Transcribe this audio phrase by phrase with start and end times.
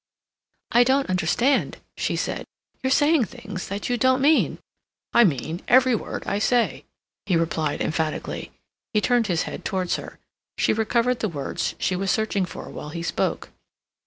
[0.71, 2.43] "I don't understand," she said.
[2.81, 4.57] "You're saying things that you don't mean."
[5.13, 6.85] "I mean every word I say,"
[7.27, 8.51] he replied, emphatically.
[8.95, 10.17] He turned his head towards her.
[10.57, 13.49] She recovered the words she was searching for while he spoke.